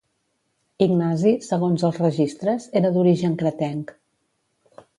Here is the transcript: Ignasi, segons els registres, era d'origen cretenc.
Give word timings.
Ignasi, 0.85 1.33
segons 1.49 1.85
els 1.91 2.01
registres, 2.05 2.67
era 2.81 2.93
d'origen 2.97 3.39
cretenc. 3.43 3.95